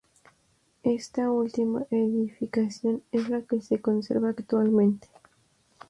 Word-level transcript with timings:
Esta 0.81 1.29
última 1.29 1.85
edificación 1.91 3.03
es 3.11 3.29
la 3.29 3.43
que 3.43 3.61
se 3.61 3.81
conserva 3.81 4.29
actualmente. 4.29 5.07